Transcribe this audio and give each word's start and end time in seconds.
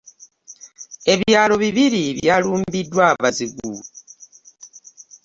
Ebyalo 1.13 1.55
bibiri 1.63 2.03
byalumbiddwa 2.17 3.03
abazigu. 3.13 3.73